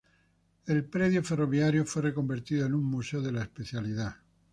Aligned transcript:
El 0.65 0.83
predio 0.85 1.21
ferroviario 1.23 1.85
fue 1.85 2.01
reconvertido 2.01 2.65
en 2.65 2.73
un 2.73 2.83
museo 2.85 3.21
de 3.21 3.33
la 3.33 3.43
especialidad. 3.43 4.15